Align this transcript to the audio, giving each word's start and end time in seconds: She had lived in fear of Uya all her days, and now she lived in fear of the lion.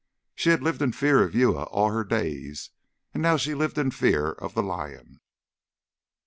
She 0.33 0.49
had 0.49 0.63
lived 0.63 0.81
in 0.81 0.93
fear 0.93 1.21
of 1.21 1.35
Uya 1.35 1.61
all 1.65 1.91
her 1.91 2.03
days, 2.03 2.71
and 3.13 3.21
now 3.21 3.37
she 3.37 3.53
lived 3.53 3.77
in 3.77 3.91
fear 3.91 4.31
of 4.31 4.55
the 4.55 4.63
lion. 4.63 5.19